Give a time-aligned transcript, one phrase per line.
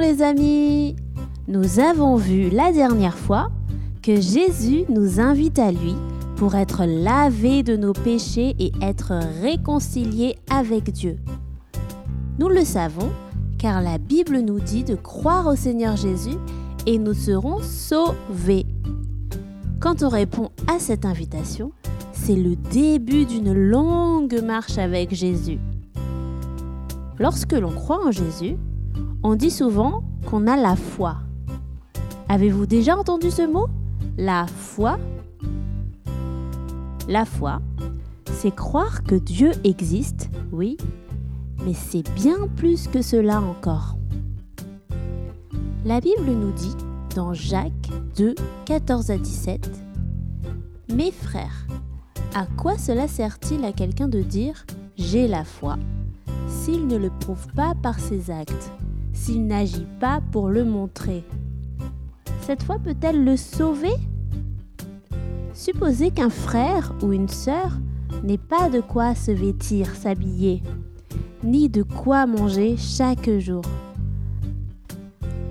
[0.00, 0.94] Les amis
[1.48, 3.50] Nous avons vu la dernière fois
[4.00, 5.96] que Jésus nous invite à lui
[6.36, 11.16] pour être lavé de nos péchés et être réconciliés avec Dieu.
[12.38, 13.10] Nous le savons
[13.58, 16.36] car la Bible nous dit de croire au Seigneur Jésus
[16.86, 18.66] et nous serons sauvés.
[19.80, 21.72] Quand on répond à cette invitation,
[22.12, 25.58] c'est le début d'une longue marche avec Jésus.
[27.18, 28.56] Lorsque l'on croit en Jésus,
[29.22, 31.16] on dit souvent qu'on a la foi.
[32.28, 33.66] Avez-vous déjà entendu ce mot?
[34.16, 34.98] La foi?
[37.08, 37.60] La foi,
[38.32, 40.76] c'est croire que Dieu existe, oui,
[41.64, 43.96] mais c'est bien plus que cela encore.
[45.84, 46.76] La Bible nous dit
[47.14, 48.34] dans Jacques 2,
[48.66, 49.70] 14 à 17,
[50.94, 51.66] Mes frères,
[52.34, 54.66] à quoi cela sert-il à quelqu'un de dire⁇
[54.98, 55.76] J'ai la foi⁇
[56.48, 58.72] s'il ne le prouve pas par ses actes,
[59.18, 61.24] s'il n'agit pas pour le montrer.
[62.42, 63.94] Cette foi peut-elle le sauver?
[65.52, 67.78] Supposez qu'un frère ou une sœur
[68.22, 70.62] n'ait pas de quoi se vêtir, s'habiller,
[71.42, 73.62] ni de quoi manger chaque jour.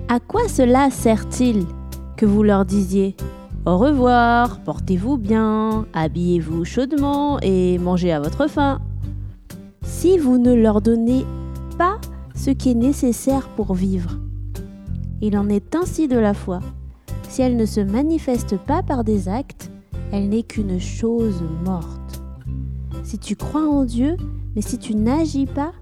[0.08, 1.66] À quoi cela sert-il
[2.16, 3.16] que vous leur disiez?
[3.66, 8.80] Au revoir, portez-vous bien, habillez-vous chaudement et mangez à votre faim
[9.82, 11.26] si vous ne leur donnez
[12.38, 14.18] ce qui est nécessaire pour vivre.
[15.20, 16.60] Il en est ainsi de la foi.
[17.28, 19.70] Si elle ne se manifeste pas par des actes,
[20.12, 22.22] elle n'est qu'une chose morte.
[23.02, 24.16] Si tu crois en Dieu,
[24.54, 25.72] mais si tu n'agis pas,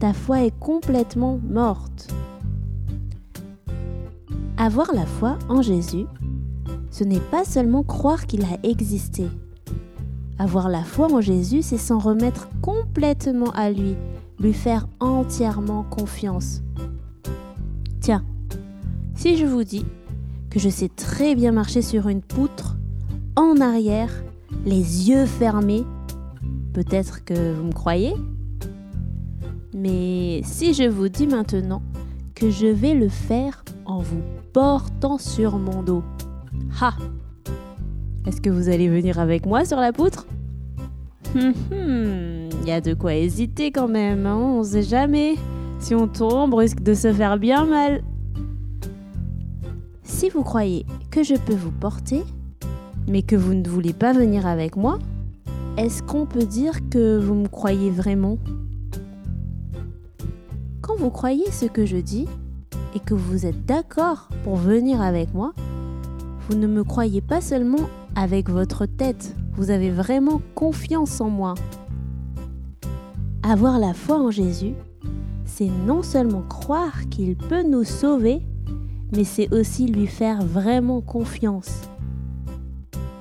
[0.00, 2.12] ta foi est complètement morte.
[4.58, 6.06] Avoir la foi en Jésus,
[6.90, 9.28] ce n'est pas seulement croire qu'il a existé,
[10.38, 13.94] avoir la foi en Jésus, c'est s'en remettre complètement à lui,
[14.42, 16.62] lui faire entièrement confiance.
[18.00, 18.24] Tiens,
[19.14, 19.86] si je vous dis
[20.50, 22.76] que je sais très bien marcher sur une poutre,
[23.36, 24.10] en arrière,
[24.66, 25.84] les yeux fermés,
[26.72, 28.14] peut-être que vous me croyez.
[29.74, 31.82] Mais si je vous dis maintenant
[32.34, 36.02] que je vais le faire en vous portant sur mon dos,
[36.80, 36.94] ha!
[38.26, 40.26] Est-ce que vous allez venir avec moi sur la poutre?
[41.34, 45.34] Hum, hum, Il y a de quoi hésiter quand même, hein on sait jamais.
[45.80, 48.04] Si on tombe, on risque de se faire bien mal.
[50.04, 52.22] Si vous croyez que je peux vous porter,
[53.08, 55.00] mais que vous ne voulez pas venir avec moi,
[55.76, 58.38] est-ce qu'on peut dire que vous me croyez vraiment?
[60.82, 62.28] Quand vous croyez ce que je dis
[62.94, 65.52] et que vous êtes d'accord pour venir avec moi,
[66.48, 69.34] vous ne me croyez pas seulement avec votre tête.
[69.56, 71.54] Vous avez vraiment confiance en moi.
[73.44, 74.74] Avoir la foi en Jésus,
[75.44, 78.40] c'est non seulement croire qu'il peut nous sauver,
[79.12, 81.82] mais c'est aussi lui faire vraiment confiance.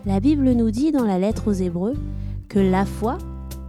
[0.05, 1.95] La Bible nous dit dans la lettre aux Hébreux
[2.49, 3.17] que la foi,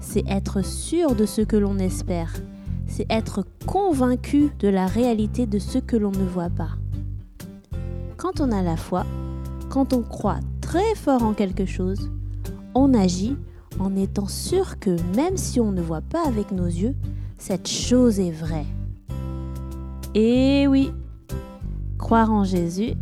[0.01, 2.35] c'est être sûr de ce que l'on espère,
[2.87, 6.73] c'est être convaincu de la réalité de ce que l'on ne voit pas.
[8.19, 9.07] Quand on a la foi,
[9.71, 12.11] quand on croit très fort en quelque chose,
[12.75, 13.37] on agit
[13.79, 16.95] en étant sûr que même si on ne voit pas avec nos yeux,
[17.39, 18.67] cette chose est vraie.
[20.15, 20.93] Et oui,
[21.99, 22.95] croire en Jésus,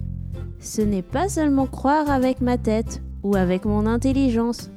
[0.61, 4.71] ce n'est pas seulement croire avec ma tête ou avec mon intelligence.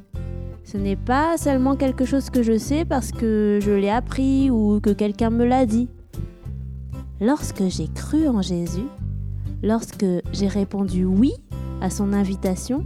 [0.64, 4.80] Ce n'est pas seulement quelque chose que je sais parce que je l'ai appris ou
[4.80, 5.90] que quelqu'un me l'a dit.
[7.22, 8.88] Lorsque j'ai cru en Jésus,
[9.62, 11.34] lorsque j'ai répondu oui
[11.82, 12.84] à son invitation,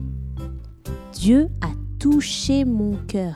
[1.13, 1.49] Dieu
[2.09, 3.35] touché mon cœur.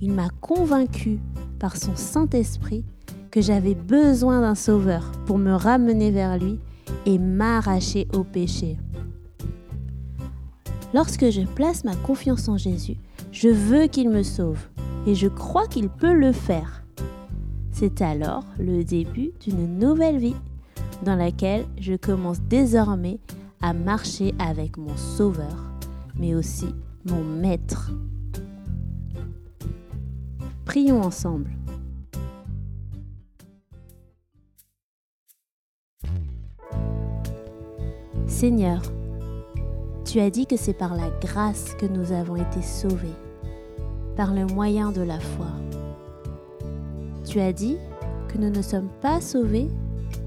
[0.00, 1.18] Il m'a convaincu
[1.58, 2.84] par son Saint-Esprit
[3.32, 6.60] que j'avais besoin d'un sauveur pour me ramener vers lui
[7.06, 8.76] et m'arracher au péché.
[10.94, 12.98] Lorsque je place ma confiance en Jésus,
[13.32, 14.60] je veux qu'il me sauve
[15.04, 16.84] et je crois qu'il peut le faire.
[17.72, 20.36] C'est alors le début d'une nouvelle vie
[21.04, 23.18] dans laquelle je commence désormais
[23.60, 25.72] à marcher avec mon Sauveur,
[26.14, 26.68] mais aussi
[27.04, 27.90] mon Maître.
[30.64, 31.50] Prions ensemble.
[38.26, 38.82] Seigneur,
[40.04, 43.16] tu as dit que c'est par la grâce que nous avons été sauvés,
[44.16, 45.48] par le moyen de la foi.
[47.24, 47.76] Tu as dit
[48.28, 49.68] que nous ne sommes pas sauvés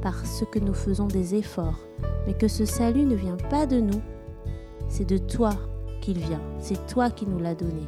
[0.01, 1.79] parce que nous faisons des efforts,
[2.25, 4.01] mais que ce salut ne vient pas de nous,
[4.89, 5.53] c'est de toi
[6.01, 7.83] qu'il vient, c'est toi qui nous l'as donné.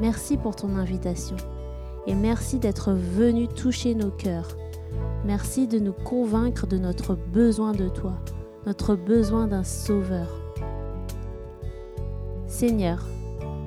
[0.00, 1.36] Merci pour ton invitation
[2.06, 4.56] et merci d'être venu toucher nos cœurs,
[5.24, 8.12] Merci de nous convaincre de notre besoin de toi,
[8.66, 10.28] notre besoin d'un sauveur.
[12.46, 13.06] Seigneur,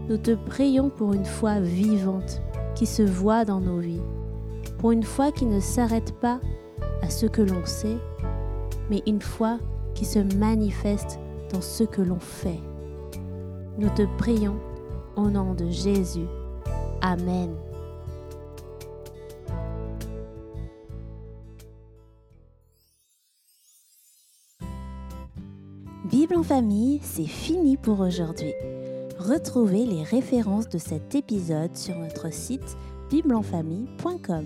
[0.07, 2.41] nous te prions pour une foi vivante
[2.75, 4.03] qui se voit dans nos vies,
[4.77, 6.39] pour une foi qui ne s'arrête pas
[7.01, 7.97] à ce que l'on sait,
[8.91, 9.57] mais une foi
[9.95, 11.19] qui se manifeste
[11.51, 12.59] dans ce que l'on fait.
[13.77, 14.59] Nous te prions
[15.15, 16.27] au nom de Jésus.
[17.01, 17.55] Amen.
[26.05, 28.53] Bible en famille, c'est fini pour aujourd'hui.
[29.19, 32.77] Retrouvez les références de cet épisode sur notre site
[33.09, 34.45] bibleenfamille.com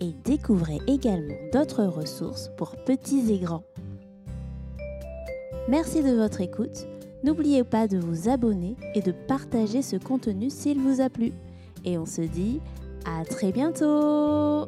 [0.00, 3.67] et découvrez également d'autres ressources pour petits et grands.
[5.68, 6.86] Merci de votre écoute.
[7.24, 11.32] N'oubliez pas de vous abonner et de partager ce contenu s'il vous a plu.
[11.84, 12.62] Et on se dit
[13.04, 14.66] à très bientôt